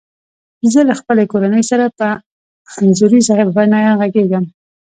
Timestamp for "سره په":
1.71-2.07